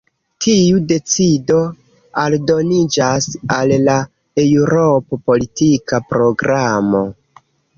Tiu 0.43 0.77
decido 0.91 1.57
aldoniĝas 2.21 3.29
al 3.59 3.75
la 3.89 3.99
Eŭrop-politika 4.47 6.01
Programo. 6.15 7.05